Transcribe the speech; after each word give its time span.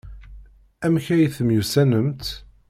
Amek 0.85 1.07
ay 1.15 1.25
temyussanemt? 1.35 2.25